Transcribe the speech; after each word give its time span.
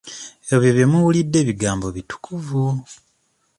Ebyo 0.53 0.69
bye 0.75 0.85
muwulidde 0.91 1.39
bigambo 1.47 1.87
bitukuvu. 1.95 2.61